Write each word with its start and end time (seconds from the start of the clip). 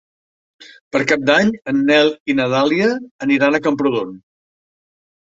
Per 0.95 1.01
Cap 1.11 1.27
d'Any 1.29 1.51
en 1.71 1.83
Nel 1.89 2.09
i 2.35 2.37
na 2.39 2.47
Dàlia 2.53 2.87
aniran 3.27 3.59
a 3.59 3.61
Camprodon. 3.67 4.17